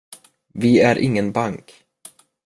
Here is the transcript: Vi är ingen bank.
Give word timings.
Vi 0.53 0.79
är 0.79 0.97
ingen 0.97 1.31
bank. 1.31 1.83